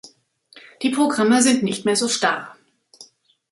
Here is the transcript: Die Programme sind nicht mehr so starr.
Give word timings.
Die 0.81 0.89
Programme 0.89 1.43
sind 1.43 1.61
nicht 1.61 1.85
mehr 1.85 1.95
so 1.95 2.07
starr. 2.07 2.57